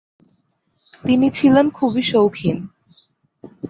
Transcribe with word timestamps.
তিনি 1.03 1.27
ছিলেন 1.29 1.65
খুবই 1.69 2.01
শৌখিন। 2.01 2.57